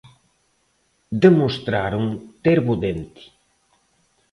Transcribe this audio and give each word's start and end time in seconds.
Demostraron 1.23 2.05
ter 2.43 2.59
bo 2.65 2.75
dente. 2.83 3.23